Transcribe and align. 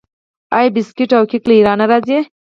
آیا 0.57 0.69
بسکیټ 0.75 1.11
او 1.17 1.23
کیک 1.31 1.43
له 1.49 1.53
ایران 1.57 1.77
نه 1.81 1.85
راځي؟ 1.91 2.19